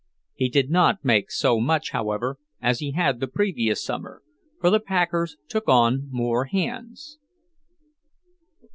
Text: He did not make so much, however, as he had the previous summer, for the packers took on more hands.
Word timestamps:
He 0.33 0.49
did 0.49 0.71
not 0.71 1.05
make 1.05 1.29
so 1.29 1.59
much, 1.59 1.91
however, 1.91 2.37
as 2.59 2.79
he 2.79 2.93
had 2.93 3.19
the 3.19 3.27
previous 3.27 3.83
summer, 3.83 4.23
for 4.59 4.71
the 4.71 4.79
packers 4.79 5.37
took 5.47 5.69
on 5.69 6.07
more 6.09 6.45
hands. 6.45 7.19